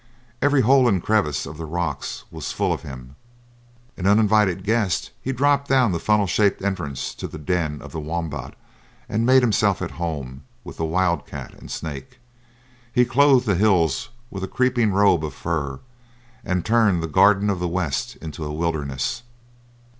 [0.41, 3.15] Every hole and crevice of the rocks was full of him.
[3.95, 7.99] An uninvited guest, he dropped down the funnel shaped entrance to the den of the
[7.99, 8.55] wombat,
[9.07, 12.17] and made himself at home with the wild cat and snake.
[12.91, 15.81] He clothed the hills with a creeping robe of fur,
[16.43, 19.21] and turned the Garden of the West into a wilderness.